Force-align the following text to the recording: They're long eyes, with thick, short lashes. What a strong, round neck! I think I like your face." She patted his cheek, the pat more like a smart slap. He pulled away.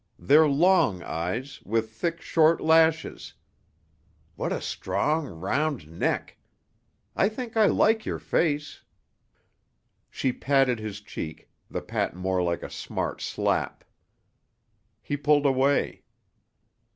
They're 0.17 0.47
long 0.49 1.03
eyes, 1.03 1.61
with 1.63 1.91
thick, 1.91 2.21
short 2.21 2.59
lashes. 2.59 3.35
What 4.35 4.51
a 4.51 4.59
strong, 4.59 5.27
round 5.27 5.87
neck! 5.87 6.37
I 7.15 7.29
think 7.29 7.55
I 7.55 7.67
like 7.67 8.03
your 8.03 8.17
face." 8.17 8.81
She 10.09 10.33
patted 10.33 10.79
his 10.79 11.01
cheek, 11.01 11.51
the 11.69 11.83
pat 11.83 12.15
more 12.15 12.41
like 12.41 12.63
a 12.63 12.69
smart 12.71 13.21
slap. 13.21 13.83
He 15.03 15.15
pulled 15.15 15.45
away. 15.45 16.01